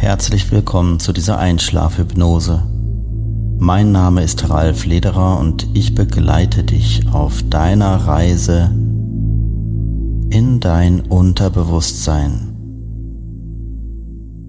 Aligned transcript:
Herzlich 0.00 0.52
willkommen 0.52 1.00
zu 1.00 1.12
dieser 1.12 1.40
Einschlafhypnose. 1.40 2.62
Mein 3.58 3.90
Name 3.90 4.22
ist 4.22 4.48
Ralf 4.48 4.86
Lederer 4.86 5.40
und 5.40 5.66
ich 5.74 5.96
begleite 5.96 6.62
dich 6.62 7.08
auf 7.12 7.42
deiner 7.42 7.96
Reise 8.06 8.70
in 10.30 10.60
dein 10.60 11.00
Unterbewusstsein. 11.00 12.54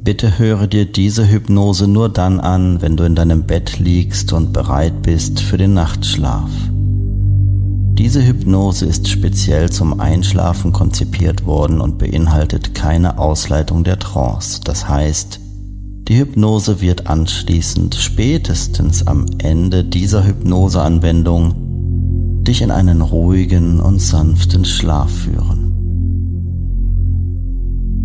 Bitte 0.04 0.38
höre 0.38 0.68
dir 0.68 0.86
diese 0.86 1.28
Hypnose 1.28 1.88
nur 1.88 2.10
dann 2.10 2.40
an, 2.40 2.84
wenn 2.84 2.96
du 2.96 3.04
in 3.04 3.16
deinem 3.16 3.48
Bett 3.48 3.80
liegst 3.80 4.32
und 4.34 4.54
bereit 4.54 5.02
bist 5.02 5.40
für 5.40 5.58
den 5.58 5.74
Nachtschlaf. 5.74 6.52
Diese 8.00 8.26
Hypnose 8.26 8.86
ist 8.86 9.10
speziell 9.10 9.70
zum 9.70 10.00
Einschlafen 10.00 10.72
konzipiert 10.72 11.46
worden 11.46 11.82
und 11.82 11.98
beinhaltet 11.98 12.74
keine 12.74 13.18
Ausleitung 13.18 13.84
der 13.84 14.00
Trance. 14.00 14.62
Das 14.64 14.88
heißt, 14.88 15.42
die 16.08 16.18
Hypnose 16.18 16.80
wird 16.80 17.08
anschließend 17.08 17.96
spätestens 17.96 19.06
am 19.06 19.26
Ende 19.40 19.84
dieser 19.84 20.26
Hypnoseanwendung 20.26 22.46
dich 22.46 22.62
in 22.62 22.72
einen 22.72 23.02
ruhigen 23.02 23.82
und 23.82 24.00
sanften 24.00 24.64
Schlaf 24.64 25.12
führen. 25.12 25.74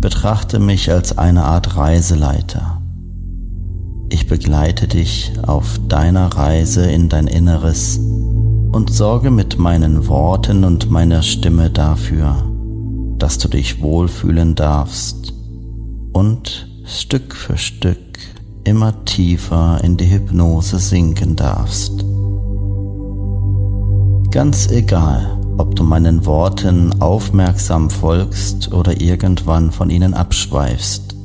Betrachte 0.01 0.59
mich 0.59 0.91
als 0.91 1.17
eine 1.17 1.45
Art 1.45 1.77
Reiseleiter. 1.77 2.81
Ich 4.09 4.27
begleite 4.27 4.89
dich 4.89 5.31
auf 5.47 5.79
deiner 5.87 6.27
Reise 6.27 6.85
in 6.85 7.07
dein 7.07 7.27
Inneres 7.27 7.97
und 8.75 8.91
sorge 8.91 9.31
mit 9.31 9.57
meinen 9.57 10.09
Worten 10.09 10.65
und 10.65 10.91
meiner 10.91 11.21
Stimme 11.21 11.69
dafür, 11.69 12.35
dass 13.17 13.37
du 13.37 13.47
dich 13.47 13.81
wohlfühlen 13.81 14.53
darfst 14.53 15.33
und 16.11 16.67
Stück 16.83 17.33
für 17.33 17.57
Stück 17.57 17.97
immer 18.65 19.05
tiefer 19.05 19.79
in 19.81 19.95
die 19.95 20.11
Hypnose 20.11 20.77
sinken 20.79 21.37
darfst. 21.37 22.03
Ganz 24.31 24.69
egal, 24.69 25.37
ob 25.57 25.77
du 25.77 25.85
meinen 25.85 26.25
Worten 26.25 27.01
aufmerksam 27.01 27.89
folgst 27.89 28.73
oder 28.73 28.99
irgendwann 28.99 29.71
von 29.71 29.89
ihnen 29.89 30.13
abschweifst. 30.13 31.15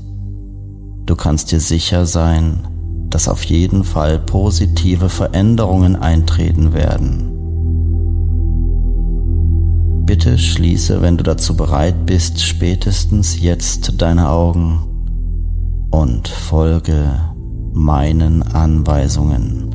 Du 1.05 1.17
kannst 1.17 1.51
dir 1.51 1.59
sicher 1.59 2.07
sein, 2.07 2.61
dass 3.11 3.27
auf 3.27 3.43
jeden 3.43 3.83
Fall 3.83 4.21
positive 4.21 5.09
Veränderungen 5.09 5.97
eintreten 5.97 6.75
werden. 6.75 7.40
Bitte 10.11 10.39
schließe, 10.39 11.03
wenn 11.03 11.17
du 11.17 11.23
dazu 11.23 11.57
bereit 11.57 12.05
bist, 12.05 12.43
spätestens 12.43 13.41
jetzt 13.41 14.03
deine 14.03 14.29
Augen 14.29 14.81
und 15.93 16.27
folge 16.27 17.13
meinen 17.73 18.43
Anweisungen. 18.43 19.71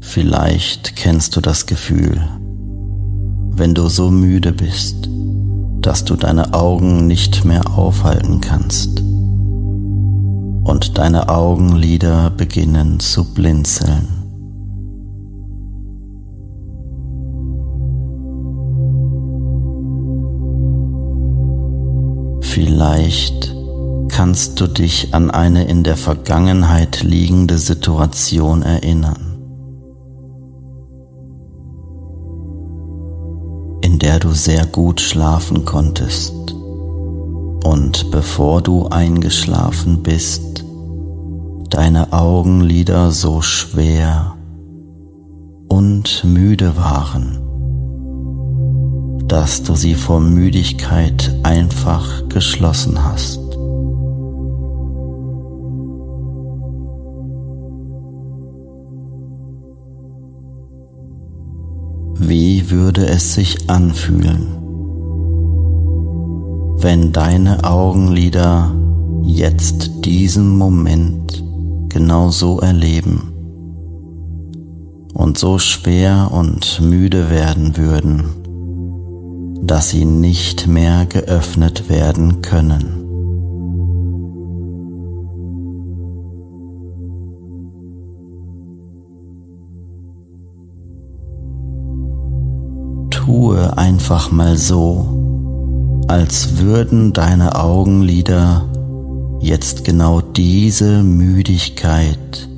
Vielleicht 0.00 0.94
kennst 0.94 1.34
du 1.34 1.40
das 1.40 1.66
Gefühl, 1.66 2.22
wenn 3.50 3.74
du 3.74 3.88
so 3.88 4.12
müde 4.12 4.52
bist, 4.52 5.08
dass 5.80 6.04
du 6.04 6.14
deine 6.14 6.54
Augen 6.54 7.08
nicht 7.08 7.44
mehr 7.44 7.76
aufhalten 7.76 8.40
kannst 8.40 9.02
und 10.70 10.98
deine 10.98 11.28
Augenlider 11.28 12.30
beginnen 12.30 13.00
zu 13.00 13.34
blinzeln. 13.34 14.06
Vielleicht 22.40 23.52
kannst 24.08 24.60
du 24.60 24.68
dich 24.68 25.12
an 25.12 25.32
eine 25.32 25.64
in 25.64 25.82
der 25.82 25.96
Vergangenheit 25.96 27.02
liegende 27.02 27.58
Situation 27.58 28.62
erinnern, 28.62 29.38
in 33.80 33.98
der 33.98 34.20
du 34.20 34.30
sehr 34.30 34.66
gut 34.66 35.00
schlafen 35.00 35.64
konntest 35.64 36.39
und 37.64 38.10
bevor 38.10 38.62
du 38.62 38.86
eingeschlafen 38.88 40.02
bist, 40.02 40.64
deine 41.70 42.12
Augenlider 42.12 43.10
so 43.10 43.42
schwer 43.42 44.34
und 45.68 46.24
müde 46.24 46.76
waren, 46.76 47.38
dass 49.28 49.62
du 49.62 49.76
sie 49.76 49.94
vor 49.94 50.20
Müdigkeit 50.20 51.32
einfach 51.44 52.28
geschlossen 52.28 53.04
hast. 53.04 53.38
Wie 62.18 62.70
würde 62.70 63.06
es 63.06 63.34
sich 63.34 63.70
anfühlen, 63.70 64.59
wenn 66.82 67.12
deine 67.12 67.64
Augenlider 67.64 68.74
jetzt 69.22 70.04
diesen 70.04 70.56
Moment 70.56 71.44
genau 71.90 72.30
so 72.30 72.60
erleben 72.60 73.32
und 75.12 75.36
so 75.36 75.58
schwer 75.58 76.30
und 76.32 76.80
müde 76.80 77.28
werden 77.28 77.76
würden, 77.76 78.24
dass 79.66 79.90
sie 79.90 80.06
nicht 80.06 80.66
mehr 80.66 81.04
geöffnet 81.04 81.90
werden 81.90 82.40
können. 82.40 82.96
Tue 93.10 93.76
einfach 93.76 94.30
mal 94.32 94.56
so, 94.56 95.19
als 96.10 96.58
würden 96.58 97.12
deine 97.12 97.54
Augenlider 97.54 98.68
jetzt 99.38 99.84
genau 99.84 100.20
diese 100.20 101.04
Müdigkeit 101.04 102.48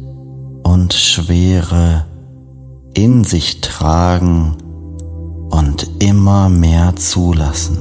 und 0.63 0.95
Schwere 0.95 2.07
in 2.95 3.25
sich 3.25 3.61
tragen 3.61 4.57
und 5.51 5.87
immer 5.99 6.49
mehr 6.49 6.97
zulassen. 6.97 7.77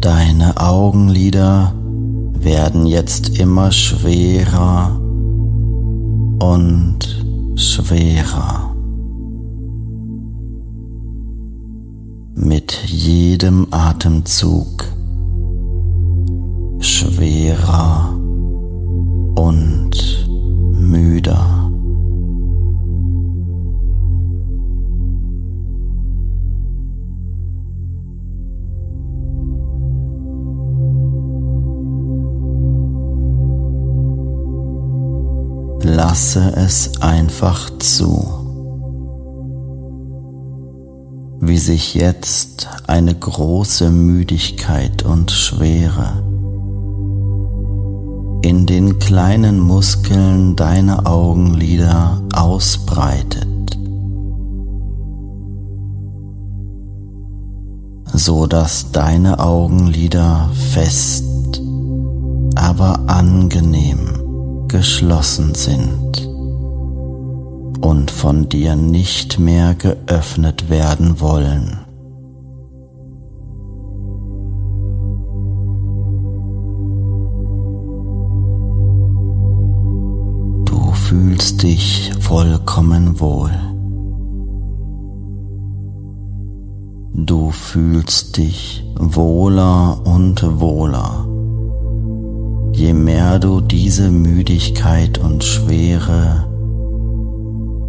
Deine 0.00 0.56
Augenlider 0.56 1.72
werden 2.48 2.86
jetzt 2.86 3.38
immer 3.38 3.70
schwerer 3.70 4.98
und 6.40 6.98
schwerer. 7.56 8.74
Mit 12.34 12.72
jedem 12.86 13.66
Atemzug 13.70 14.86
schwerer 16.80 18.16
und 19.34 20.26
müder. 20.72 21.57
Lasse 36.08 36.54
es 36.56 37.02
einfach 37.02 37.68
zu, 37.80 38.26
wie 41.38 41.58
sich 41.58 41.92
jetzt 41.92 42.66
eine 42.86 43.14
große 43.14 43.90
Müdigkeit 43.90 45.04
und 45.04 45.30
Schwere 45.30 46.22
in 48.40 48.64
den 48.64 48.98
kleinen 48.98 49.60
Muskeln 49.60 50.56
deiner 50.56 51.06
Augenlider 51.06 52.22
ausbreitet, 52.34 53.76
so 58.14 58.46
dass 58.46 58.92
deine 58.92 59.40
Augenlider 59.40 60.48
fest, 60.72 61.60
aber 62.54 62.98
angenehm 63.08 64.17
geschlossen 64.68 65.54
sind 65.54 66.26
und 67.80 68.10
von 68.10 68.48
dir 68.48 68.76
nicht 68.76 69.38
mehr 69.38 69.74
geöffnet 69.74 70.68
werden 70.68 71.20
wollen. 71.20 71.78
Du 80.64 80.92
fühlst 80.92 81.62
dich 81.62 82.12
vollkommen 82.20 83.18
wohl. 83.20 83.50
Du 87.14 87.50
fühlst 87.50 88.36
dich 88.36 88.84
wohler 88.98 90.00
und 90.04 90.42
wohler 90.60 91.27
je 92.78 92.94
mehr 92.94 93.40
du 93.40 93.60
diese 93.60 94.08
Müdigkeit 94.08 95.18
und 95.18 95.42
Schwere 95.42 96.46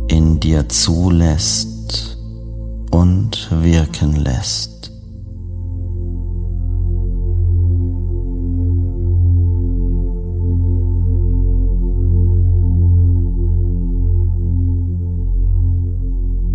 in 0.08 0.40
dir 0.40 0.68
zulässt 0.68 2.18
und 2.90 3.50
wirken 3.52 4.16
lässt. 4.16 4.92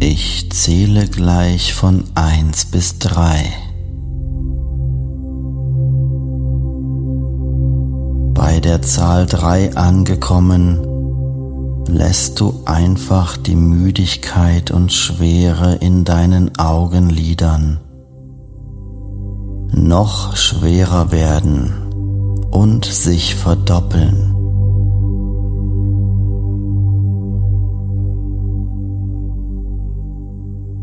Ich 0.00 0.50
zähle 0.50 1.06
gleich 1.06 1.72
von 1.72 2.04
eins 2.14 2.64
bis 2.64 2.98
drei. 2.98 3.44
Bei 8.54 8.60
der 8.60 8.82
Zahl 8.82 9.26
3 9.26 9.74
angekommen, 9.74 10.78
lässt 11.88 12.38
du 12.38 12.62
einfach 12.66 13.36
die 13.36 13.56
Müdigkeit 13.56 14.70
und 14.70 14.92
Schwere 14.92 15.74
in 15.80 16.04
deinen 16.04 16.56
Augenlidern 16.56 17.80
noch 19.72 20.36
schwerer 20.36 21.10
werden 21.10 21.72
und 22.52 22.84
sich 22.84 23.34
verdoppeln. 23.34 24.36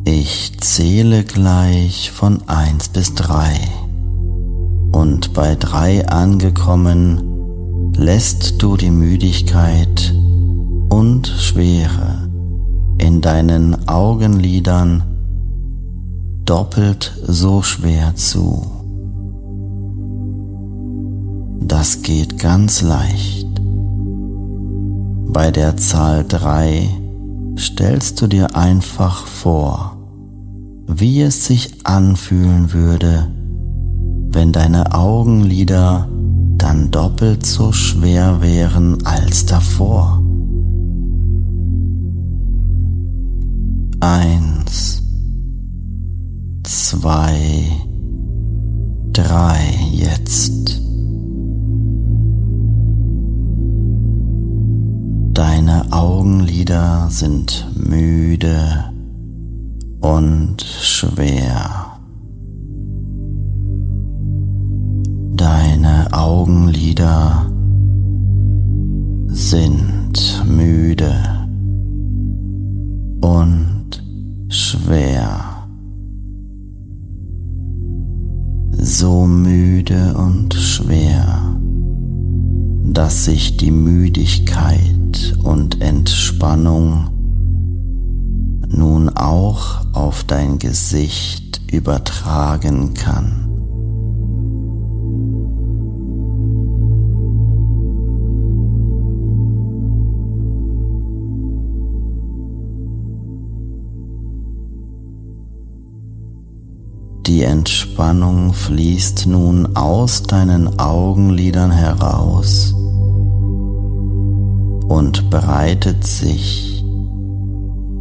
Ich 0.04 0.60
zähle 0.60 1.24
gleich 1.24 2.12
von 2.12 2.42
1 2.50 2.90
bis 2.90 3.14
3 3.14 3.54
und 4.92 5.34
bei 5.34 5.56
3 5.56 6.10
angekommen 6.10 7.31
lässt 7.96 8.62
du 8.62 8.78
die 8.78 8.92
Müdigkeit 8.92 10.14
und 10.90 11.28
Schwere 11.28 12.30
in 12.98 13.22
deinen 13.22 13.88
Augenlidern 13.88 15.04
doppelt 16.46 17.14
so 17.26 17.62
schwer 17.62 18.16
zu. 18.16 18.66
Das 21.62 22.02
geht 22.02 22.38
ganz 22.38 22.82
leicht. 22.82 23.48
Bei 25.28 25.52
der 25.52 25.78
Zahl 25.78 26.26
3 26.28 26.90
stellst 27.58 28.22
du 28.22 28.28
dir 28.28 28.56
einfach 28.56 29.26
vor, 29.26 29.98
wie 30.88 31.22
es 31.22 31.46
sich 31.46 31.86
anfühlen 31.86 32.74
würde, 32.74 33.32
wenn 34.30 34.52
deine 34.52 34.94
Augenlider 34.94 36.10
dann 36.62 36.92
doppelt 36.92 37.44
so 37.44 37.72
schwer 37.72 38.40
wären 38.42 39.04
als 39.04 39.48
davor. 39.48 40.22
Eins, 44.00 45.02
zwei, 46.64 47.64
drei 49.12 49.60
jetzt. 49.92 50.80
Deine 55.34 55.92
Augenlider 55.92 57.08
sind 57.10 57.68
müde 57.76 58.86
und 60.00 60.62
schwer. 60.62 61.88
Deine 65.36 65.71
Augenlider 66.12 67.46
sind 69.28 70.44
müde 70.46 71.14
und 73.22 74.04
schwer. 74.50 75.68
So 78.78 79.26
müde 79.26 80.14
und 80.16 80.54
schwer, 80.54 81.56
dass 82.84 83.26
sich 83.26 83.56
die 83.56 83.72
Müdigkeit 83.72 85.38
und 85.44 85.82
Entspannung 85.82 87.08
nun 88.68 89.08
auch 89.10 89.86
auf 89.94 90.26
dein 90.26 90.60
Gesicht 90.60 91.62
übertragen 91.72 92.94
kann. 92.96 93.51
Die 107.32 107.44
Entspannung 107.44 108.54
fließt 108.54 109.26
nun 109.26 109.78
aus 109.78 110.24
deinen 110.24 110.78
Augenlidern 110.82 111.72
heraus 111.72 112.74
und 114.90 115.30
breitet 115.30 116.06
sich 116.06 116.84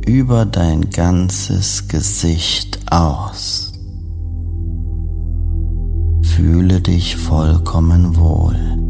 über 0.04 0.44
dein 0.46 0.90
ganzes 0.90 1.86
Gesicht 1.86 2.80
aus. 2.90 3.72
Fühle 6.22 6.80
dich 6.80 7.16
vollkommen 7.16 8.16
wohl. 8.16 8.89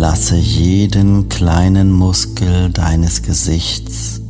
Lasse 0.00 0.36
jeden 0.36 1.28
kleinen 1.28 1.90
Muskel 1.90 2.70
deines 2.70 3.20
Gesichts 3.20 4.20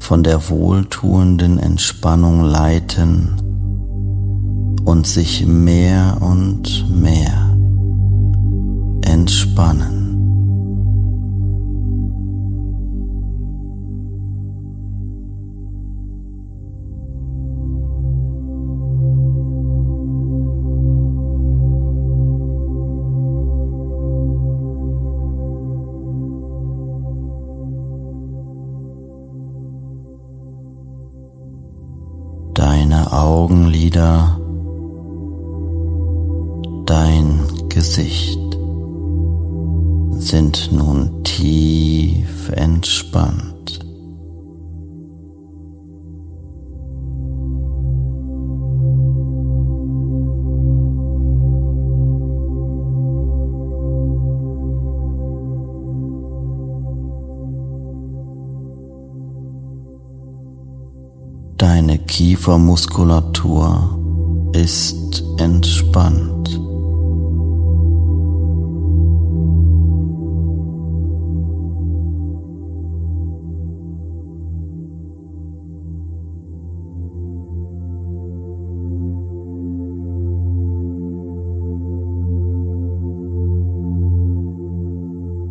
von 0.00 0.24
der 0.24 0.50
wohltuenden 0.50 1.60
Entspannung 1.60 2.42
leiten 2.42 3.36
und 4.84 5.06
sich 5.06 5.46
mehr 5.46 6.16
und 6.20 6.90
mehr 7.00 7.56
entspannen. 9.02 10.03
Kiefermuskulatur 62.44 64.52
ist 64.52 65.24
entspannt. 65.38 66.60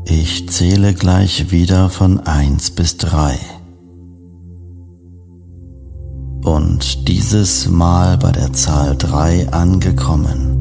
Ich 0.06 0.48
zähle 0.48 0.94
gleich 0.94 1.50
wieder 1.50 1.90
von 1.90 2.20
eins 2.20 2.70
bis 2.70 2.98
drei. 2.98 3.40
Und 6.44 7.08
dieses 7.08 7.70
Mal 7.70 8.18
bei 8.18 8.34
der 8.34 8.52
Zahl 8.52 8.98
3 8.98 9.54
angekommen, 9.54 10.60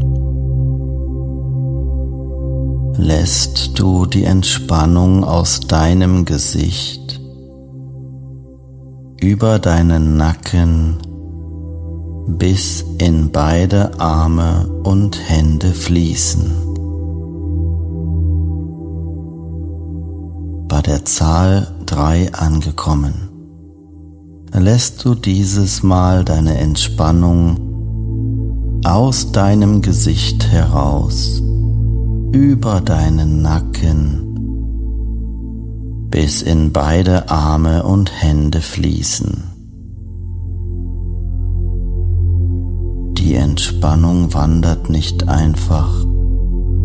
lässt 2.97 3.77
du 3.79 4.07
die 4.07 4.23
Entspannung 4.23 5.25
aus 5.25 5.59
deinem 5.59 6.25
Gesicht 6.25 7.21
über 9.21 9.59
deinen 9.59 10.17
Nacken 10.17 10.99
bis 12.29 12.85
in 12.99 13.33
beide 13.33 13.99
Arme 13.99 14.69
und 14.85 15.19
Hände 15.29 15.73
fließen. 15.73 16.53
Bei 20.69 20.81
der 20.81 21.05
Zahl 21.05 21.75
3 21.87 22.33
angekommen 22.35 23.32
lässt 24.53 25.05
du 25.05 25.15
dieses 25.15 25.83
Mal 25.83 26.25
deine 26.25 26.59
Entspannung 26.59 28.81
aus 28.85 29.33
deinem 29.33 29.81
Gesicht 29.81 30.51
heraus, 30.51 31.43
über 32.33 32.81
deinen 32.81 33.43
Nacken, 33.43 34.19
bis 36.11 36.43
in 36.43 36.73
beide 36.73 37.31
Arme 37.31 37.85
und 37.85 38.23
Hände 38.23 38.61
fließen. 38.61 39.45
Die 43.19 43.35
Entspannung 43.35 44.35
wandert 44.35 44.91
nicht 44.91 45.29
einfach, 45.29 46.05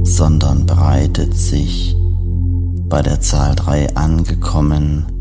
sondern 0.04 0.66
breitet 0.66 1.36
sich, 1.36 1.96
bei 2.88 3.02
der 3.02 3.20
Zahl 3.20 3.56
3 3.56 3.96
angekommen, 3.96 5.17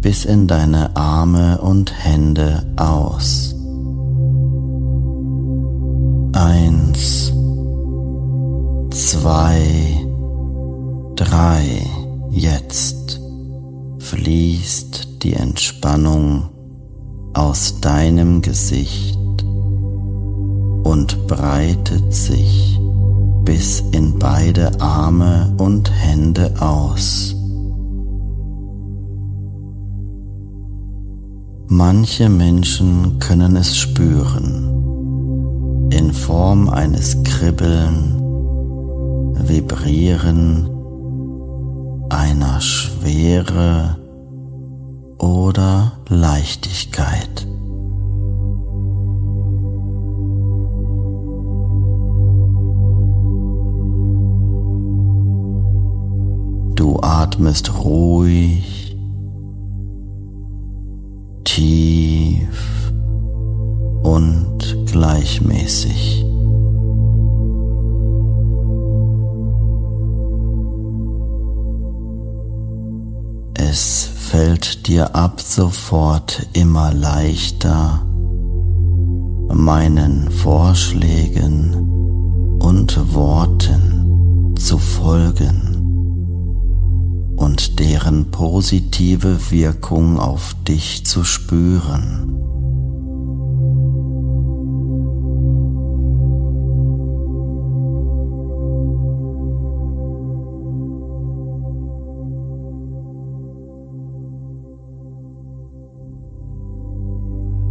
bis 0.00 0.24
in 0.24 0.46
deine 0.46 0.94
Arme 0.96 1.60
und 1.60 1.92
Hände 1.92 2.64
aus. 2.76 3.54
Eins, 6.32 7.32
zwei, 8.90 10.06
drei. 11.16 11.86
Jetzt 12.30 13.20
fließt 13.98 15.22
die 15.22 15.34
Entspannung 15.34 16.48
aus 17.34 17.80
deinem 17.80 18.40
Gesicht 18.40 19.18
und 20.84 21.26
breitet 21.26 22.14
sich 22.14 22.78
bis 23.44 23.80
in 23.92 24.18
beide 24.18 24.80
Arme 24.80 25.54
und 25.58 25.90
Hände 25.90 26.54
aus. 26.60 27.37
Manche 31.70 32.30
Menschen 32.30 33.18
können 33.18 33.54
es 33.56 33.76
spüren, 33.76 35.90
in 35.92 36.14
Form 36.14 36.70
eines 36.70 37.22
Kribbeln, 37.24 38.14
Vibrieren, 39.46 40.66
einer 42.08 42.58
Schwere 42.62 43.98
oder 45.18 45.92
Leichtigkeit. 46.08 47.46
Du 56.76 56.98
atmest 57.02 57.84
ruhig 57.84 58.87
tief 61.48 62.92
und 64.02 64.86
gleichmäßig. 64.86 66.24
Es 73.54 74.08
fällt 74.14 74.86
dir 74.86 75.14
ab 75.14 75.40
sofort 75.40 76.46
immer 76.52 76.92
leichter, 76.92 78.02
meinen 79.48 80.30
Vorschlägen 80.30 82.58
und 82.60 83.14
Worten 83.14 84.54
folgen 84.76 85.67
und 87.38 87.78
deren 87.78 88.30
positive 88.32 89.50
Wirkung 89.50 90.18
auf 90.18 90.54
dich 90.66 91.06
zu 91.06 91.22
spüren. 91.22 92.34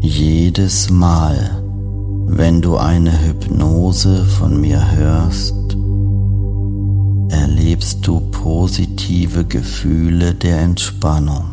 Jedes 0.01 0.89
Mal, 0.89 1.61
wenn 2.27 2.61
du 2.61 2.77
eine 2.77 3.11
Hypnose 3.21 4.23
von 4.25 4.61
mir 4.61 4.91
hörst, 4.91 5.56
erlebst 7.29 8.05
du 8.07 8.19
positive 8.31 9.45
Gefühle 9.45 10.33
der 10.33 10.61
Entspannung. 10.61 11.43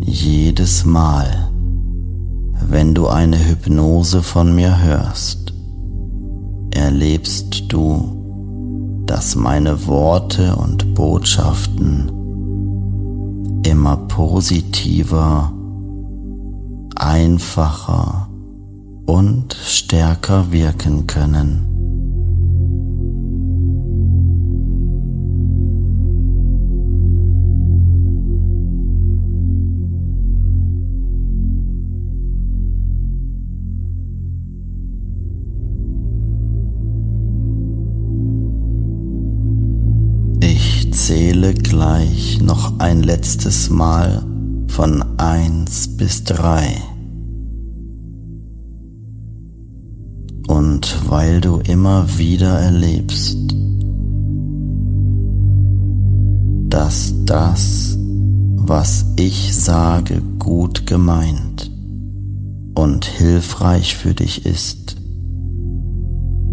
Jedes 0.00 0.84
Mal, 0.84 1.50
wenn 2.68 2.94
du 2.94 3.08
eine 3.08 3.38
Hypnose 3.38 4.22
von 4.22 4.54
mir 4.54 4.82
hörst, 4.82 5.52
erlebst 6.70 7.64
du, 7.68 9.04
dass 9.06 9.36
meine 9.36 9.86
Worte 9.86 10.56
und 10.56 10.94
Botschaften 10.94 12.17
immer 13.64 13.96
positiver, 13.96 15.52
einfacher 16.96 18.28
und 19.06 19.54
stärker 19.54 20.52
wirken 20.52 21.06
können. 21.06 21.67
Zähle 41.08 41.54
gleich 41.54 42.38
noch 42.42 42.80
ein 42.80 43.02
letztes 43.02 43.70
Mal 43.70 44.22
von 44.66 45.02
eins 45.18 45.96
bis 45.96 46.22
drei. 46.22 46.82
Und 50.48 50.94
weil 51.08 51.40
du 51.40 51.60
immer 51.60 52.18
wieder 52.18 52.58
erlebst, 52.58 53.38
dass 56.68 57.14
das, 57.24 57.96
was 58.56 59.06
ich 59.16 59.56
sage, 59.56 60.20
gut 60.38 60.84
gemeint 60.84 61.70
und 62.74 63.06
hilfreich 63.06 63.96
für 63.96 64.12
dich 64.12 64.44
ist 64.44 64.96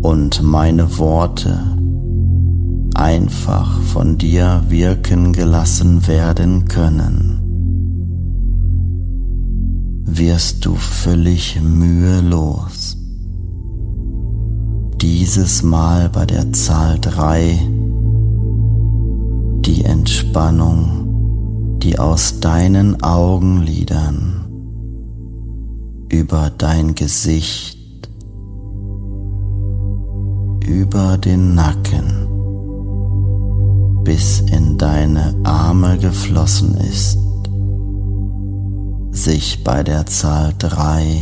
und 0.01 0.41
meine 0.43 0.97
Worte 0.97 1.75
einfach 2.95 3.81
von 3.81 4.17
dir 4.17 4.63
wirken 4.69 5.33
gelassen 5.33 6.07
werden 6.07 6.65
können, 6.65 7.41
wirst 10.05 10.65
du 10.65 10.75
völlig 10.75 11.59
mühelos. 11.61 12.97
Dieses 15.01 15.61
Mal 15.61 16.09
bei 16.09 16.25
der 16.25 16.53
Zahl 16.53 16.97
3 16.99 17.59
die 19.65 19.83
Entspannung, 19.83 21.79
die 21.81 21.99
aus 21.99 22.39
deinen 22.39 23.03
Augenlidern 23.03 24.45
über 26.09 26.51
dein 26.57 26.95
Gesicht, 26.95 27.77
über 30.65 31.17
den 31.17 31.55
Nacken, 31.55 32.24
bis 34.05 34.39
in 34.39 34.77
deine 34.77 35.35
Arme 35.43 35.97
geflossen 35.97 36.75
ist, 36.75 37.17
sich 39.11 39.63
bei 39.63 39.81
der 39.83 40.05
Zahl 40.05 40.53
3 40.59 41.21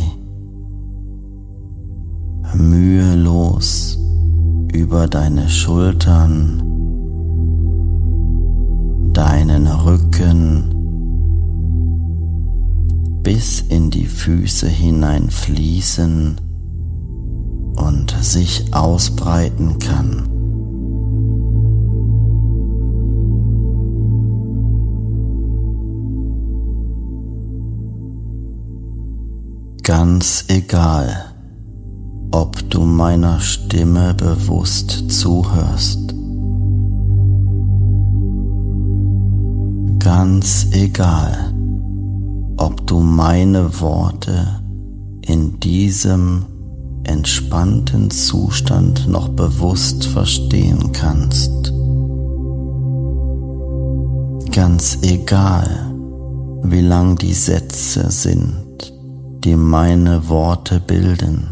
mühelos 2.54 3.98
über 4.72 5.08
deine 5.08 5.48
Schultern, 5.48 6.62
deinen 9.14 9.66
Rücken 9.66 10.70
bis 13.22 13.62
in 13.62 13.90
die 13.90 14.06
Füße 14.06 14.68
hinein 14.68 15.30
fließen 15.30 16.36
und 17.76 18.14
sich 18.20 18.74
ausbreiten 18.74 19.78
kann. 19.78 20.33
Ganz 29.84 30.46
egal, 30.48 31.26
ob 32.30 32.70
du 32.70 32.86
meiner 32.86 33.38
Stimme 33.40 34.14
bewusst 34.14 35.12
zuhörst. 35.12 36.14
Ganz 39.98 40.68
egal, 40.72 41.52
ob 42.56 42.86
du 42.86 43.00
meine 43.00 43.78
Worte 43.78 44.62
in 45.20 45.60
diesem 45.60 46.46
entspannten 47.02 48.10
Zustand 48.10 49.06
noch 49.06 49.28
bewusst 49.28 50.06
verstehen 50.06 50.92
kannst. 50.92 51.74
Ganz 54.50 54.96
egal, 55.02 55.94
wie 56.62 56.80
lang 56.80 57.16
die 57.16 57.34
Sätze 57.34 58.10
sind 58.10 58.63
die 59.44 59.56
meine 59.56 60.28
Worte 60.30 60.80
bilden. 60.80 61.46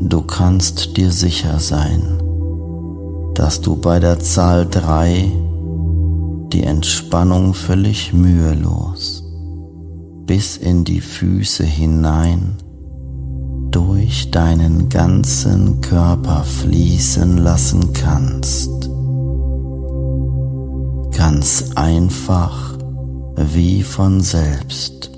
Du 0.00 0.22
kannst 0.22 0.96
dir 0.96 1.12
sicher 1.12 1.60
sein, 1.60 2.02
dass 3.34 3.60
du 3.60 3.76
bei 3.76 4.00
der 4.00 4.18
Zahl 4.18 4.66
3 4.68 5.30
die 6.52 6.64
Entspannung 6.64 7.54
völlig 7.54 8.12
mühelos 8.12 9.22
bis 10.26 10.56
in 10.56 10.82
die 10.82 11.00
Füße 11.00 11.64
hinein 11.64 12.56
durch 13.70 14.32
deinen 14.32 14.88
ganzen 14.88 15.80
Körper 15.82 16.42
fließen 16.42 17.38
lassen 17.38 17.92
kannst. 17.92 18.90
Ganz 21.16 21.70
einfach 21.76 22.76
wie 23.36 23.84
von 23.84 24.20
selbst. 24.20 25.15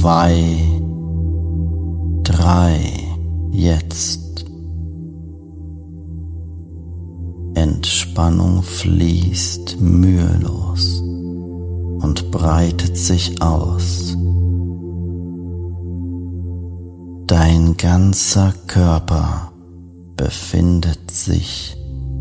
Zwei, 0.00 0.60
drei, 2.22 2.78
jetzt. 3.50 4.44
Entspannung 7.54 8.62
fließt 8.62 9.80
mühelos 9.80 11.00
und 11.00 12.30
breitet 12.30 12.96
sich 12.96 13.42
aus. 13.42 14.16
Dein 17.26 17.76
ganzer 17.76 18.54
Körper 18.68 19.50
befindet 20.16 21.10
sich 21.10 21.76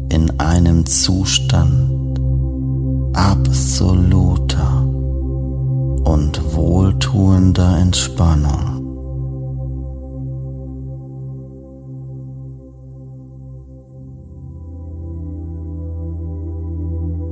in 0.09 0.39
einem 0.39 0.87
Zustand 0.87 2.19
absoluter 3.13 4.66
und 6.07 6.55
wohltuender 6.55 7.79
Entspannung. 7.79 8.77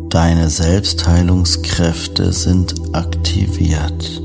Deine 0.10 0.50
Selbstheilungskräfte 0.50 2.34
sind 2.34 2.76
aktiviert. 2.94 4.22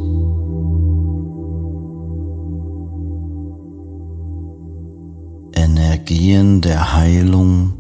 Energien 5.53 6.61
der 6.61 6.97
Heilung 6.97 7.75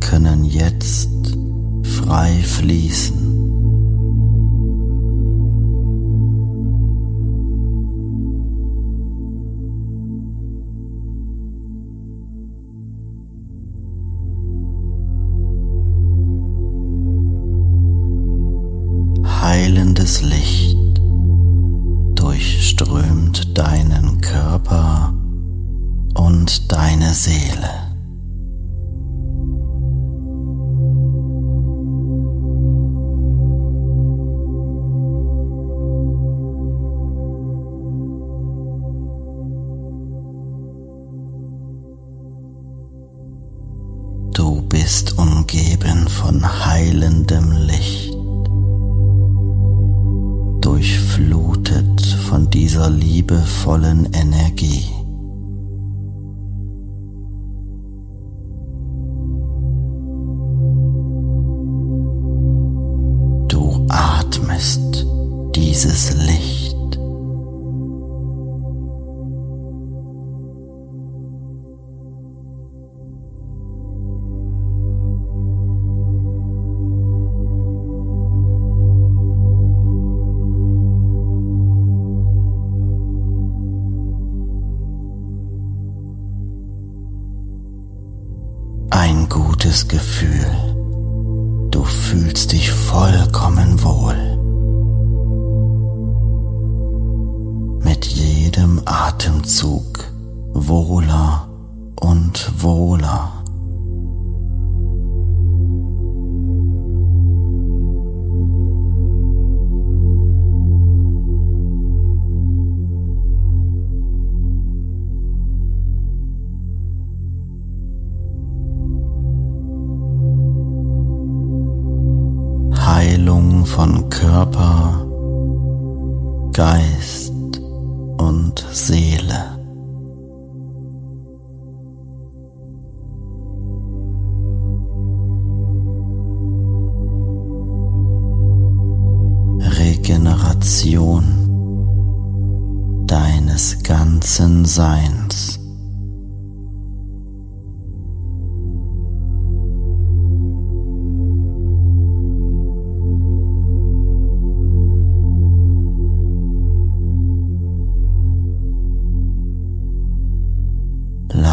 können 0.00 0.44
jetzt 0.44 1.10
frei 1.82 2.32
fließen. 2.42 3.39
Umgeben 45.50 46.06
von 46.08 46.64
heilendem 46.64 47.50
Licht. 47.52 48.14
durchflutet 50.60 52.00
von 52.28 52.48
dieser 52.50 52.88
liebevollen 52.90 54.12
Energie. 54.12 54.99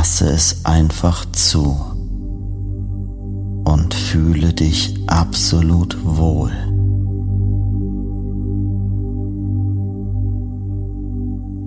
Lasse 0.08 0.30
es 0.30 0.64
einfach 0.64 1.26
zu 1.34 1.76
und 3.66 3.94
fühle 3.94 4.54
dich 4.54 4.96
absolut 5.06 5.98
wohl. 6.02 6.54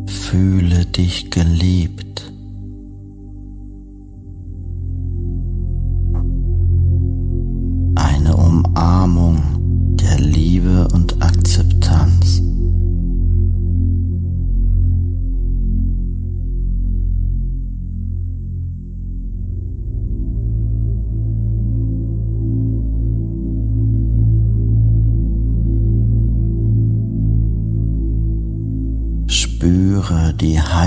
Fühle 0.06 0.86
dich 0.86 1.30
geliebt. 1.30 2.09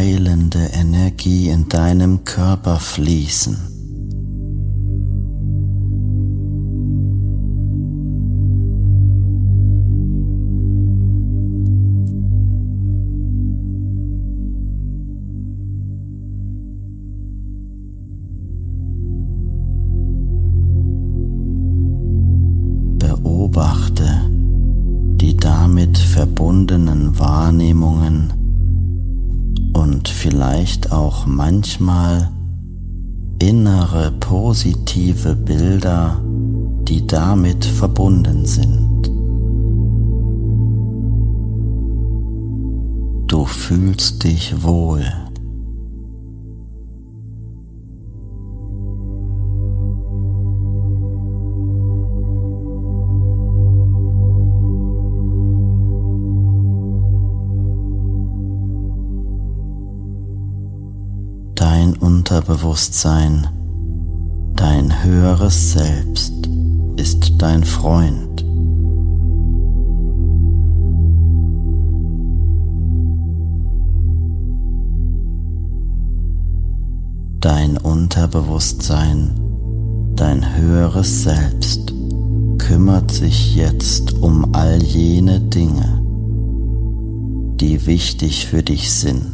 Heilende 0.04 0.66
Energie 0.74 1.48
in 1.48 1.70
deinem 1.70 2.26
Körper 2.26 2.78
fließen. 2.78 3.73
Manchmal 31.80 32.30
innere 33.40 34.12
positive 34.20 35.36
Bilder, 35.36 36.22
die 36.88 37.06
damit 37.08 37.66
verbunden 37.66 38.46
sind. 38.46 39.10
Du 43.28 43.46
fühlst 43.46 44.24
dich 44.24 44.64
wohl. 44.64 45.23
Unterbewusstsein, 62.04 63.48
dein 64.58 65.06
höheres 65.06 65.72
Selbst 65.72 66.34
ist 66.98 67.36
dein 67.38 67.64
Freund. 67.64 68.44
Dein 77.40 77.78
Unterbewusstsein, 77.78 79.32
dein 80.18 80.58
höheres 80.58 81.24
Selbst 81.24 81.94
kümmert 82.58 83.12
sich 83.12 83.56
jetzt 83.56 84.12
um 84.22 84.54
all 84.54 84.84
jene 84.84 85.40
Dinge, 85.40 86.04
die 87.62 87.86
wichtig 87.86 88.46
für 88.48 88.62
dich 88.62 88.92
sind. 88.92 89.33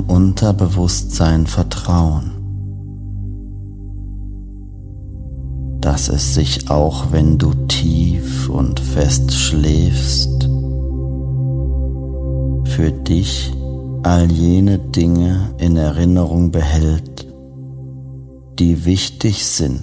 Unterbewusstsein 0.00 1.46
vertrauen, 1.46 2.32
dass 5.80 6.08
es 6.08 6.34
sich 6.34 6.70
auch 6.70 7.12
wenn 7.12 7.38
du 7.38 7.54
tief 7.68 8.48
und 8.48 8.80
fest 8.80 9.32
schläfst, 9.32 10.48
für 12.64 12.92
dich 12.92 13.52
all 14.02 14.30
jene 14.30 14.78
Dinge 14.78 15.50
in 15.58 15.76
Erinnerung 15.76 16.50
behält, 16.50 17.26
die 18.58 18.84
wichtig 18.84 19.44
sind 19.44 19.82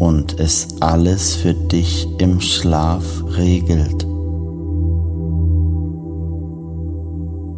und 0.00 0.40
es 0.40 0.80
alles 0.80 1.36
für 1.36 1.52
dich 1.54 2.08
im 2.18 2.40
Schlaf 2.40 3.04
regelt. 3.36 4.09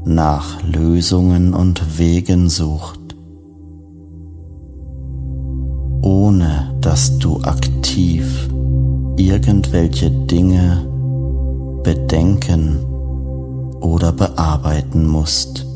Nach 0.05 0.63
Lösungen 0.63 1.55
und 1.55 1.99
Wegen 1.99 2.49
sucht, 2.49 3.01
ohne 6.03 6.75
dass 6.81 7.19
du 7.19 7.41
aktiv 7.43 8.49
irgendwelche 9.17 10.11
Dinge 10.11 10.85
bedenken 11.83 12.79
oder 13.81 14.13
bearbeiten 14.13 15.07
musst. 15.07 15.67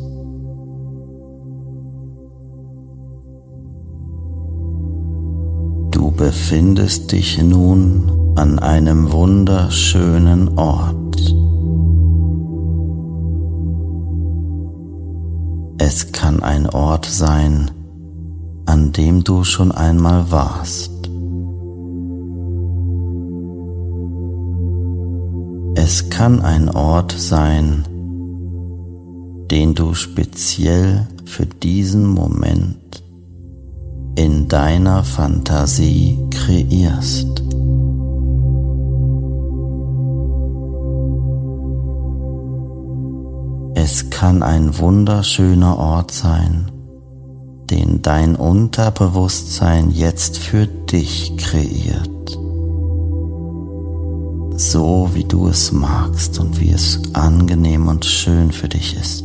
Du 5.91 6.11
befindest 6.11 7.13
dich 7.13 7.43
nun 7.43 8.33
an 8.37 8.59
einem 8.59 9.13
wunderschönen 9.13 10.59
Ort. 10.59 10.97
Kann 16.27 16.43
ein 16.43 16.69
Ort 16.69 17.07
sein, 17.07 17.71
an 18.65 18.91
dem 18.91 19.23
du 19.23 19.45
schon 19.45 19.71
einmal 19.71 20.29
warst. 20.33 20.91
Es 25.77 26.11
kann 26.11 26.41
ein 26.41 26.69
Ort 26.69 27.15
sein, 27.17 27.85
den 29.53 29.77
du 29.77 29.95
speziell 29.95 31.07
für 31.27 31.47
diesen 31.47 32.09
Moment 32.09 33.05
in 34.17 34.49
deiner 34.49 35.05
Fantasie 35.05 36.19
kreierst. 36.33 37.46
Kann 44.17 44.43
ein 44.43 44.79
wunderschöner 44.79 45.77
Ort 45.77 46.11
sein, 46.11 46.71
den 47.69 48.01
dein 48.01 48.35
Unterbewusstsein 48.35 49.91
jetzt 49.91 50.39
für 50.39 50.67
dich 50.67 51.37
kreiert. 51.37 52.39
So 54.59 55.11
wie 55.13 55.25
du 55.25 55.49
es 55.49 55.71
magst 55.71 56.39
und 56.39 56.59
wie 56.59 56.71
es 56.71 56.99
angenehm 57.13 57.89
und 57.89 58.07
schön 58.07 58.53
für 58.53 58.71
dich 58.71 58.97
ist. 58.97 59.23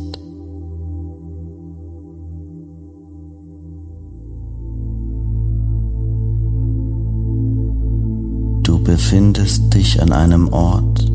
Du 8.62 8.78
befindest 8.84 9.72
dich 9.72 10.02
an 10.02 10.12
einem 10.12 10.52
Ort, 10.52 11.10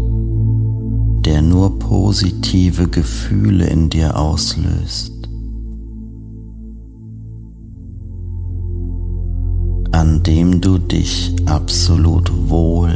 der 1.28 1.42
nur 1.42 1.78
positive 1.78 2.88
Gefühle 2.88 3.68
in 3.68 3.90
dir 3.90 4.18
auslöst. 4.18 5.12
an 9.92 10.22
dem 10.22 10.62
du 10.62 10.78
dich 10.78 11.36
absolut 11.48 12.32
wohl, 12.50 12.94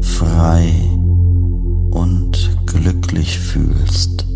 frei 0.00 0.72
und 1.90 2.56
glücklich 2.66 3.38
fühlst. 3.38 4.29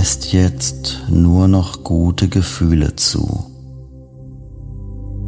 Lässt 0.00 0.32
jetzt 0.32 1.02
nur 1.10 1.46
noch 1.46 1.84
gute 1.84 2.28
Gefühle 2.28 2.96
zu 2.96 3.44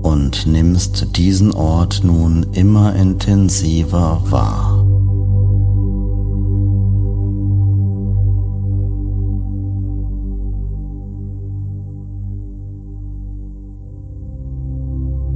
und 0.03 0.47
nimmst 0.47 1.15
diesen 1.15 1.53
Ort 1.53 2.01
nun 2.05 2.47
immer 2.55 2.97
intensiver 2.97 4.23
wahr. 4.31 4.83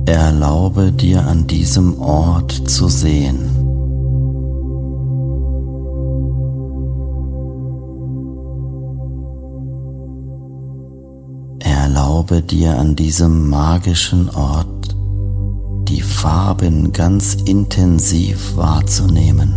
Erlaube 0.07 0.93
dir 0.93 1.27
an 1.27 1.47
diesem 1.47 2.01
Ort 2.01 2.53
zu 2.71 2.89
sehen. 2.89 3.56
Erlaube 12.29 12.43
dir 12.43 12.77
an 12.77 12.97
diesem 12.97 13.49
magischen 13.51 14.29
Ort 14.31 14.97
die 15.87 16.03
Farben 16.03 16.93
ganz 16.93 17.35
intensiv 17.35 18.57
wahrzunehmen. 18.57 19.53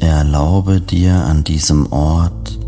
Erlaube 0.00 0.80
dir 0.80 1.12
an 1.26 1.44
diesem 1.44 1.92
Ort 1.92 2.58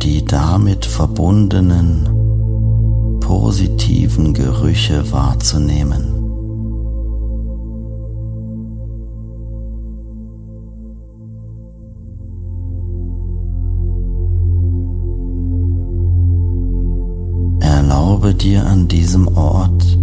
die 0.00 0.24
damit 0.24 0.86
verbundenen 0.86 2.08
positiven 3.18 4.32
Gerüche 4.32 5.10
wahrzunehmen. 5.10 6.13
Dir 18.44 18.66
an 18.66 18.88
diesem 18.88 19.26
Ort 19.38 19.96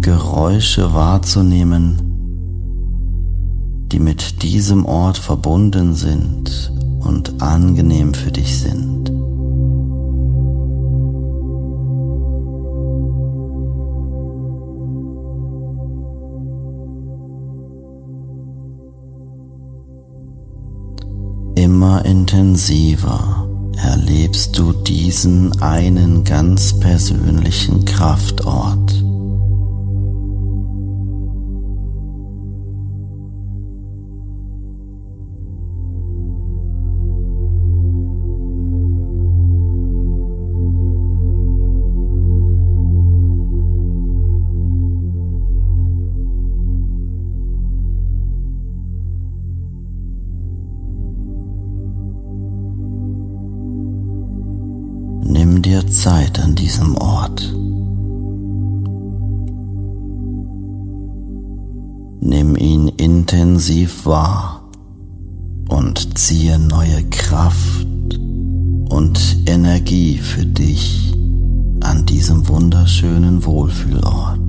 Geräusche 0.00 0.94
wahrzunehmen, 0.94 1.98
die 3.90 3.98
mit 3.98 4.44
diesem 4.44 4.86
Ort 4.86 5.18
verbunden 5.18 5.94
sind 5.94 6.72
und 7.00 7.42
angenehm 7.42 8.14
für 8.14 8.30
dich 8.30 8.60
sind. 8.60 9.10
Immer 21.56 22.04
intensiver 22.04 23.43
erlebst 23.76 24.58
du 24.58 24.72
diesen 24.72 25.60
einen 25.62 26.24
ganz 26.24 26.78
persönlichen 26.80 27.84
Kraftort. 27.84 29.03
tief 63.84 64.06
wahr 64.06 64.62
und 65.68 66.16
ziehe 66.18 66.58
neue 66.58 67.04
Kraft 67.10 67.86
und 68.14 69.36
Energie 69.44 70.16
für 70.16 70.46
dich 70.46 71.12
an 71.80 72.06
diesem 72.06 72.48
wunderschönen 72.48 73.44
Wohlfühlort. 73.44 74.40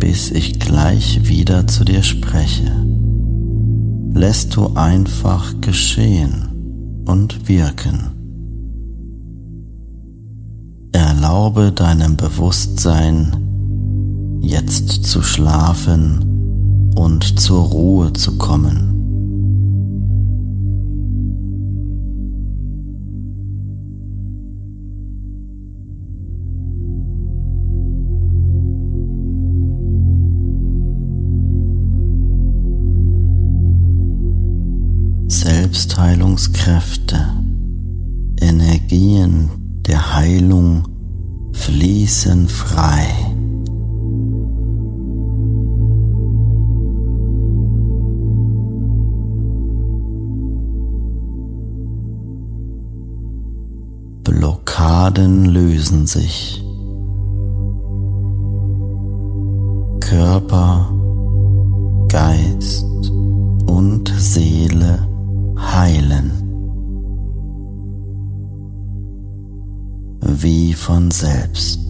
Bis 0.00 0.32
ich 0.32 0.58
gleich 0.58 1.28
wieder 1.28 1.68
zu 1.68 1.84
dir 1.84 2.02
spreche, 2.02 2.72
lässt 4.14 4.56
du 4.56 4.74
einfach 4.74 5.60
geschehen 5.60 7.04
und 7.06 7.48
wirken. 7.48 8.11
Erlaube 11.32 11.72
deinem 11.72 12.18
Bewusstsein, 12.18 13.32
jetzt 14.42 15.06
zu 15.06 15.22
schlafen 15.22 16.92
und 16.94 17.40
zur 17.40 17.62
Ruhe 17.62 18.12
zu 18.12 18.36
kommen. 18.36 18.90
Selbstheilungskräfte, 35.28 37.26
Energien 38.38 39.48
der 39.86 40.14
Heilung 40.14 40.91
fließen 41.52 42.48
frei. 42.48 43.06
Blockaden 54.24 55.46
lösen 55.46 56.06
sich. 56.06 56.62
Körper, 60.00 60.92
Geist 62.08 62.84
und 63.66 64.12
Seele 64.18 65.06
heilen. 65.56 66.41
Wie 70.40 70.72
von 70.72 71.10
selbst. 71.10 71.81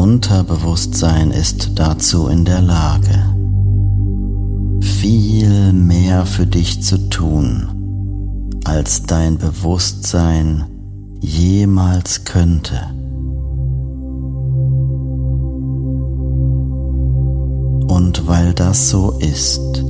Unterbewusstsein 0.00 1.30
ist 1.30 1.78
dazu 1.78 2.28
in 2.28 2.44
der 2.44 2.60
Lage, 2.60 3.24
viel 4.80 5.72
mehr 5.72 6.26
für 6.26 6.46
dich 6.46 6.82
zu 6.82 7.08
tun, 7.10 8.60
als 8.64 9.02
dein 9.02 9.38
Bewusstsein 9.38 10.64
jemals 11.20 12.24
könnte. 12.24 12.80
Und 17.88 18.26
weil 18.26 18.54
das 18.54 18.90
so 18.90 19.18
ist, 19.18 19.84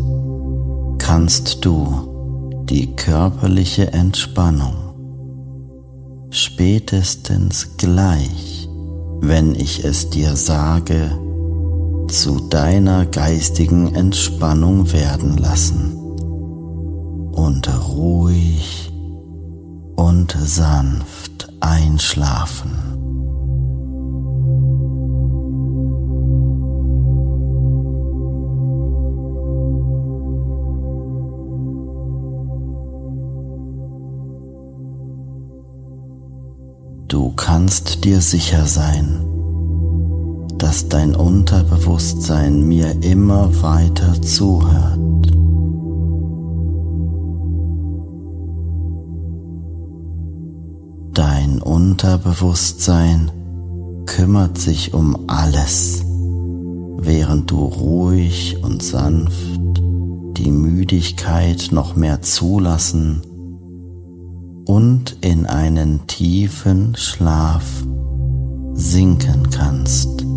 kannst 0.99 1.65
du 1.65 2.65
die 2.69 2.95
körperliche 2.95 3.93
Entspannung 3.93 4.75
spätestens 6.31 7.77
gleich 7.77 8.60
wenn 9.21 9.55
ich 9.55 9.85
es 9.85 10.11
dir 10.11 10.37
sage, 10.37 11.19
zu 12.09 12.41
deiner 12.49 13.07
geistigen 13.07 13.95
Entspannung 13.95 14.93
werden 14.93 15.37
lassen 15.37 15.95
und 17.33 17.69
ruhig 17.89 18.93
und 19.97 20.33
sanft 20.33 21.53
einschlafen. 21.61 23.00
Kannst 37.61 38.07
dir 38.07 38.23
sicher 38.23 38.65
sein, 38.65 39.21
dass 40.57 40.89
dein 40.89 41.15
Unterbewusstsein 41.15 42.67
mir 42.67 43.03
immer 43.03 43.51
weiter 43.61 44.23
zuhört. 44.23 44.99
Dein 51.13 51.61
Unterbewusstsein 51.61 53.31
kümmert 54.07 54.57
sich 54.57 54.95
um 54.95 55.29
alles, 55.29 56.01
während 56.97 57.51
du 57.51 57.63
ruhig 57.63 58.57
und 58.63 58.83
sanft 58.83 59.83
die 60.39 60.51
Müdigkeit 60.51 61.69
noch 61.73 61.95
mehr 61.95 62.23
zulassen 62.23 63.21
und 64.71 65.17
in 65.21 65.47
einen 65.47 66.07
tiefen 66.07 66.95
Schlaf 66.95 67.65
sinken 68.75 69.51
kannst. 69.51 70.30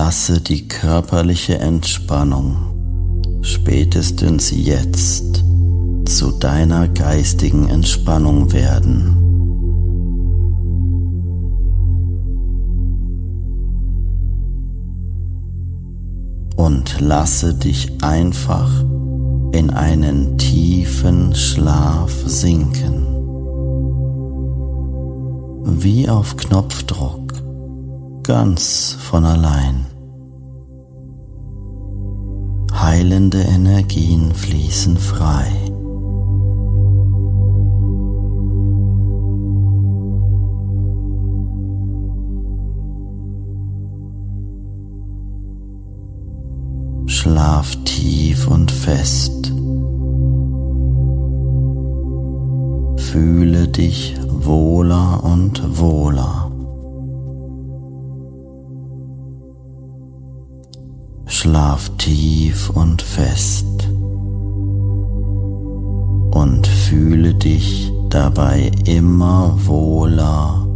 Lasse 0.00 0.40
die 0.40 0.68
körperliche 0.68 1.58
Entspannung 1.58 2.56
spätestens 3.42 4.52
jetzt 4.52 5.42
zu 6.04 6.30
deiner 6.38 6.86
geistigen 6.86 7.68
Entspannung 7.68 8.52
werden. 8.52 9.16
Und 16.54 17.00
lasse 17.00 17.54
dich 17.54 17.90
einfach 18.00 18.70
in 19.50 19.70
einen 19.70 20.38
tiefen 20.38 21.34
Schlaf 21.34 22.12
sinken. 22.24 23.04
Wie 25.64 26.08
auf 26.08 26.36
Knopfdruck, 26.36 27.27
ganz 28.28 28.94
von 29.00 29.24
allein. 29.24 29.86
heilende 32.74 33.40
Energien 33.40 34.34
fließen 34.34 34.98
frei. 34.98 35.50
Schlaf 47.06 47.76
tief 47.86 48.46
und 48.46 48.70
fest. 48.70 49.52
Fühle 52.96 53.68
dich 53.68 54.16
wohler 54.28 55.24
und 55.24 55.78
wohler. 55.78 56.37
Schlaf 61.48 61.88
tief 61.96 62.68
und 62.68 63.00
fest 63.00 63.88
und 66.30 66.66
Fühle 66.66 67.34
dich 67.34 67.90
dabei 68.10 68.70
immer 68.84 69.54
wohler 69.64 70.66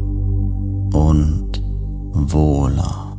und 0.94 1.62
wohler. 2.12 3.18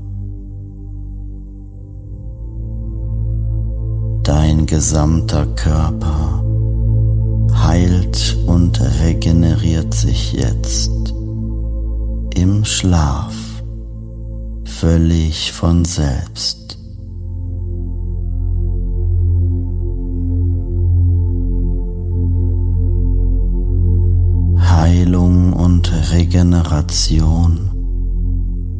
Dein 4.23 4.65
gesamter 4.65 5.45
Körper 5.55 6.43
heilt 7.67 8.35
und 8.47 8.81
regeneriert 8.99 9.93
sich 9.93 10.33
jetzt 10.33 11.13
im 12.33 12.65
Schlaf 12.65 13.35
völlig 14.65 15.51
von 15.51 15.85
selbst. 15.85 16.62
Und 25.63 25.89
Regeneration 26.11 27.69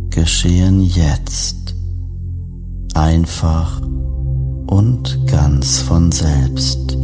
geschehen 0.10 0.82
jetzt 0.82 1.74
einfach 2.94 3.82
und 4.68 5.26
ganz 5.26 5.80
von 5.80 6.12
selbst. 6.12 6.98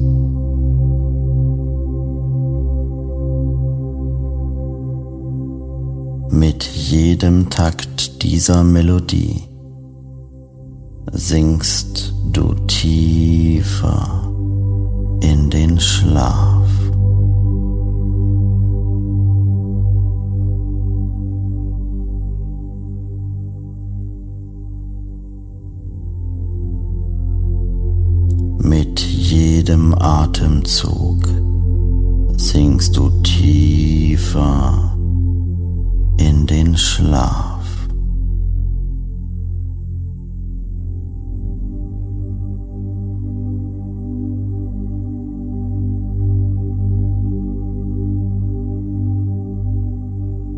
Mit 6.30 6.66
jedem 6.66 7.50
Takt 7.50 8.22
dieser 8.22 8.66
Melodie 8.66 9.44
sinkst 11.14 12.14
du 12.34 12.54
tiefer 12.68 14.30
in 15.22 15.50
den 15.50 15.80
Schlaf. 15.80 16.59
Jedem 29.60 29.93
Atemzug 29.93 31.22
sinkst 32.38 32.95
du 32.95 33.10
tiefer 33.24 34.95
in 36.18 36.47
den 36.47 36.78
Schlaf. 36.78 37.66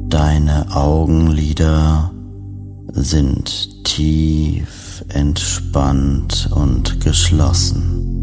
Deine 0.10 0.68
Augenlider 0.76 2.12
sind 2.94 3.84
tief 3.84 5.04
entspannt 5.10 6.52
und 6.54 7.02
geschlossen. 7.02 8.21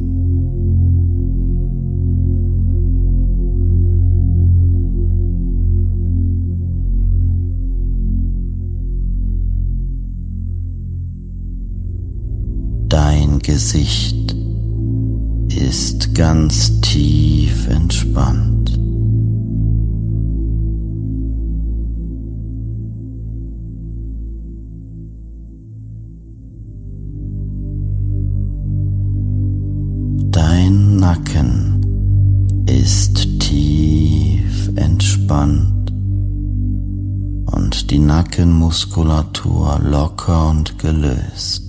Gesicht 13.49 14.36
ist 15.49 16.14
ganz 16.14 16.82
tief 16.82 17.66
entspannt. 17.68 18.78
Dein 30.30 30.96
Nacken 30.96 32.66
ist 32.66 33.40
tief 33.40 34.70
entspannt 34.76 35.90
und 37.46 37.90
die 37.90 37.99
Nackenmuskulatur 37.99 39.80
locker 39.82 40.51
und 40.51 40.78
gelöst. 40.78 41.67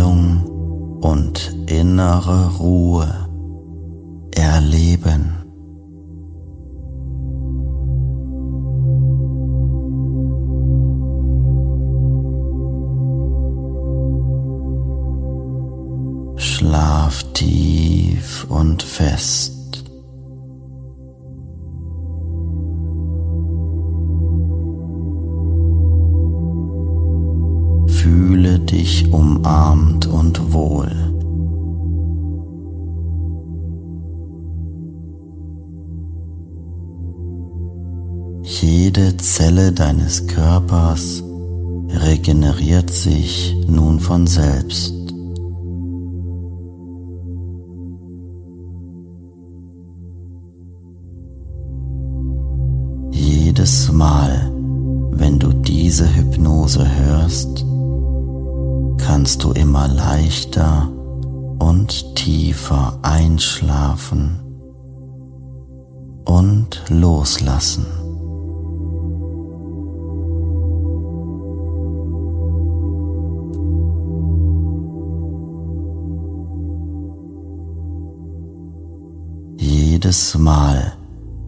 Heilung 0.00 1.00
und 1.02 1.54
innere 1.66 2.56
Ruhe 2.56 3.28
erleben. 4.34 5.39
Deines 40.10 40.26
Körpers 40.26 41.22
regeneriert 41.88 42.90
sich 42.90 43.54
nun 43.68 44.00
von 44.00 44.26
selbst. 44.26 44.92
Jedes 53.12 53.92
Mal, 53.92 54.50
wenn 55.12 55.38
du 55.38 55.52
diese 55.52 56.12
Hypnose 56.12 56.84
hörst, 56.92 57.64
kannst 58.98 59.44
du 59.44 59.52
immer 59.52 59.86
leichter 59.86 60.88
und 61.60 62.16
tiefer 62.16 62.98
einschlafen 63.02 64.40
und 66.24 66.82
loslassen. 66.88 67.99
Jedes 80.10 80.36
Mal, 80.36 80.94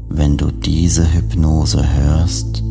wenn 0.09 0.37
du 0.37 0.53
diese 0.53 1.13
Hypnose 1.13 1.83
hörst, 1.95 2.63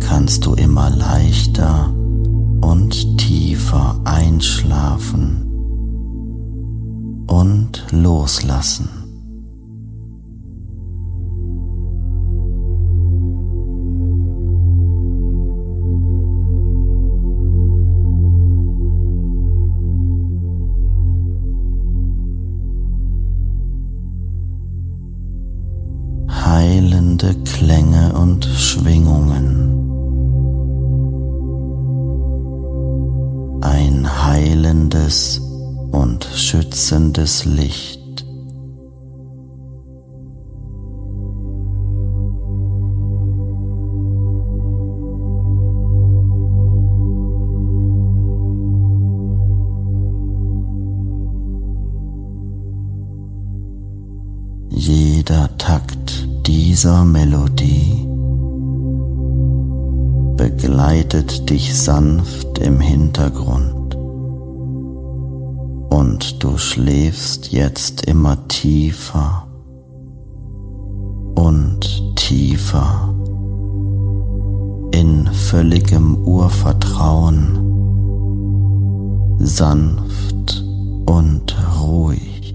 kannst 0.00 0.44
du 0.44 0.54
immer 0.54 0.90
leichter 0.90 1.94
und 2.62 3.16
tiefer 3.16 4.00
einschlafen 4.02 5.46
und 7.28 7.86
loslassen. 7.92 8.95
Heilende 26.56 27.34
Klänge 27.44 28.14
und 28.14 28.46
Schwingungen. 28.46 29.46
Ein 33.60 34.24
heilendes 34.24 35.38
und 35.92 36.24
schützendes 36.24 37.44
Licht. 37.44 37.95
Dieser 56.86 57.04
Melodie 57.04 58.06
begleitet 60.36 61.50
dich 61.50 61.74
sanft 61.76 62.58
im 62.60 62.78
Hintergrund. 62.78 63.96
Und 65.90 66.44
du 66.44 66.56
schläfst 66.56 67.50
jetzt 67.50 68.06
immer 68.06 68.46
tiefer 68.46 69.48
und 71.34 72.14
tiefer 72.14 73.12
in 74.92 75.26
völligem 75.32 76.18
Urvertrauen, 76.18 77.58
sanft 79.40 80.64
und 81.06 81.56
ruhig 81.80 82.54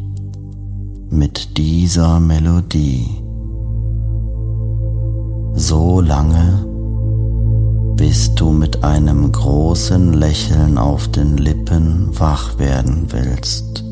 mit 1.10 1.58
dieser 1.58 2.22
Melodie 2.22 3.21
so 5.62 6.02
lange, 6.02 6.66
bis 7.96 8.34
du 8.34 8.50
mit 8.50 8.84
einem 8.84 9.32
großen 9.32 10.14
Lächeln 10.14 10.80
auf 10.80 11.08
den 11.10 11.38
Lippen 11.38 12.10
wach 12.20 12.58
werden 12.58 13.06
willst. 13.12 13.84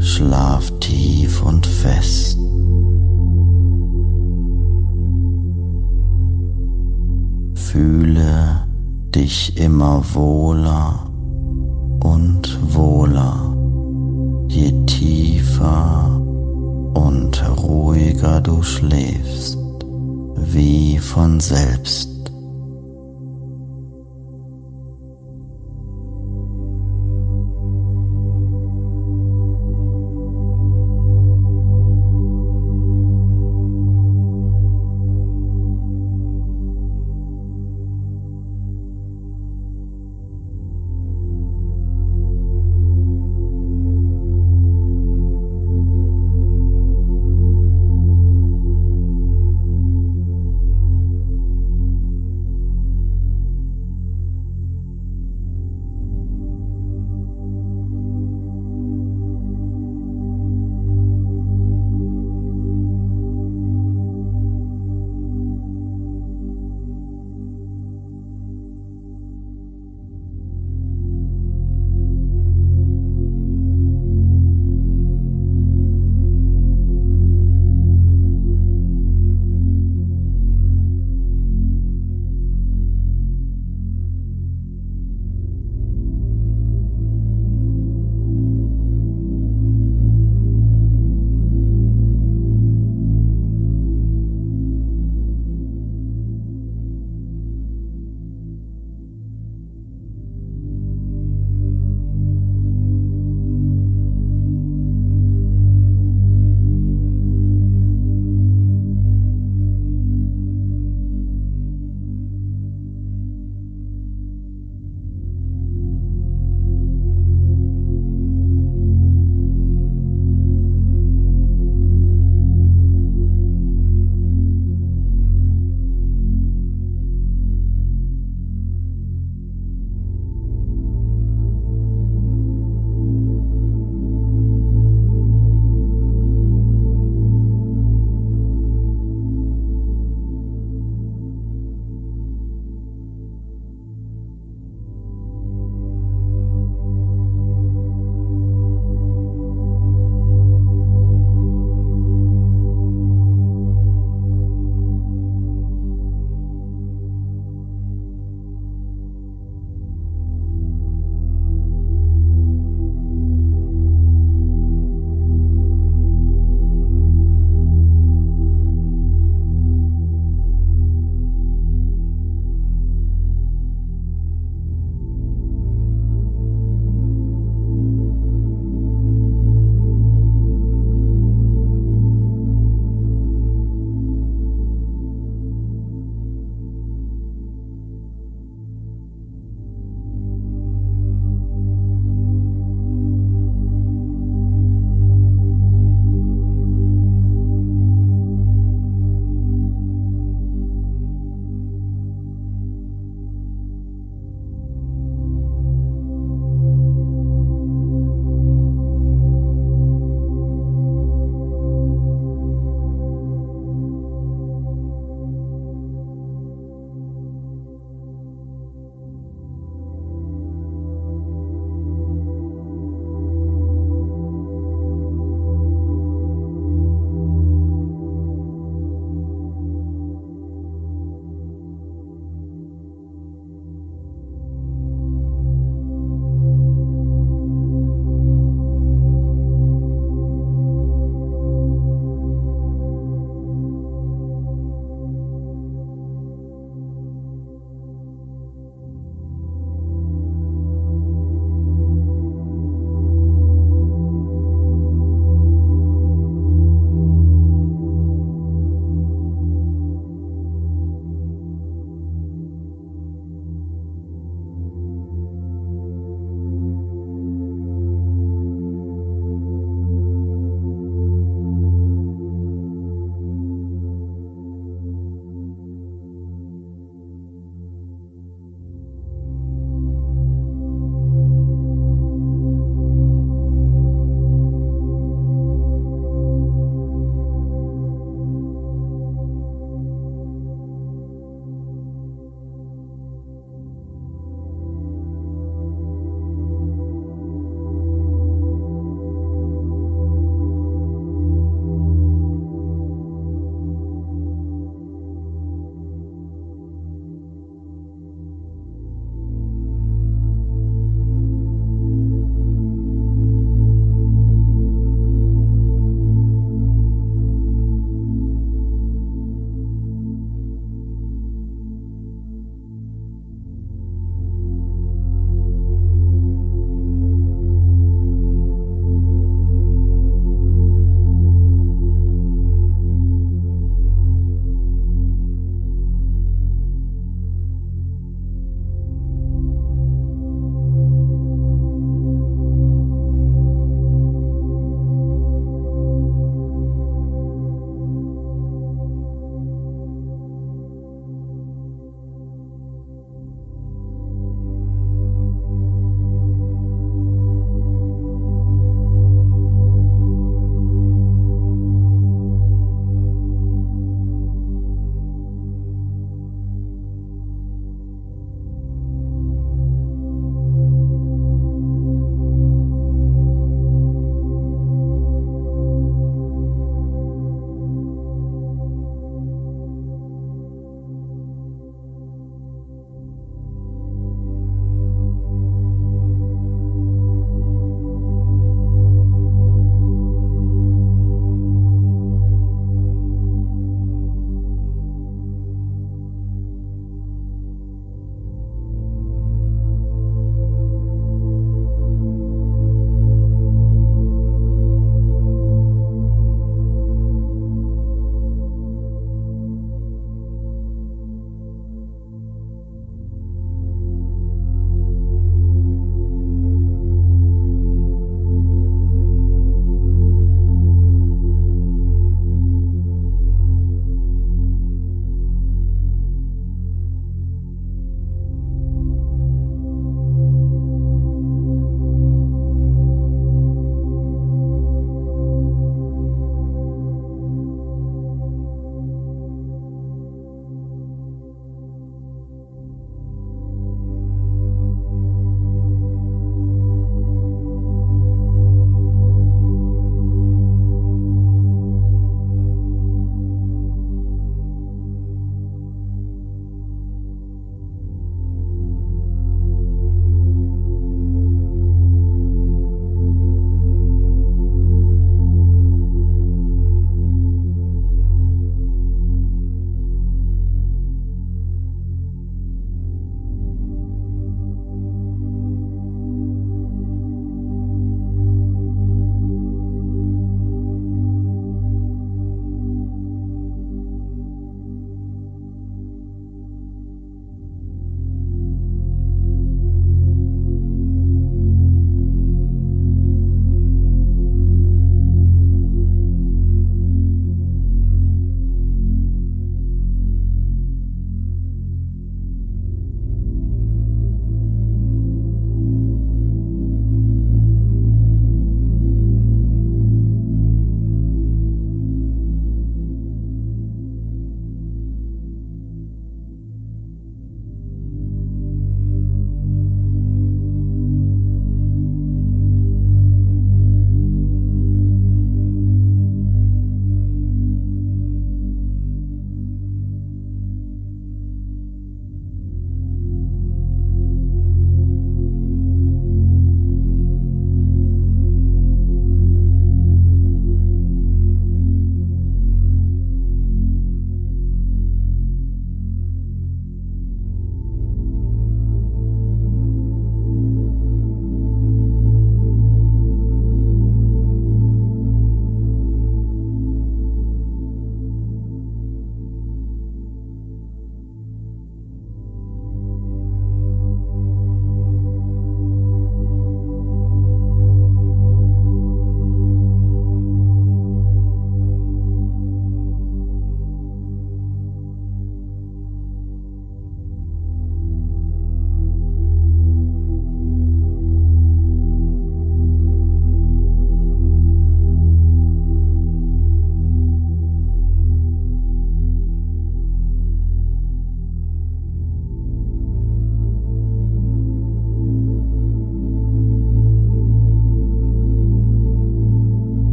Schlaf 0.00 0.70
tief 0.80 1.42
und 1.42 1.66
fest. 1.66 2.38
Fühle 7.54 8.66
dich 9.14 9.56
immer 9.56 10.02
wohler 10.12 11.06
und 12.00 12.58
wohler 12.74 13.57
je 14.48 14.72
tiefer 14.86 16.20
und 16.94 17.42
ruhiger 17.62 18.40
du 18.40 18.62
schläfst, 18.62 19.58
wie 20.36 20.98
von 20.98 21.40
selbst. 21.40 22.07